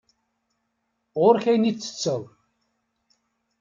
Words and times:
Ɣur-k 1.21 1.45
ayen 1.49 1.69
i 1.69 1.71
ttetteḍ. 1.73 2.23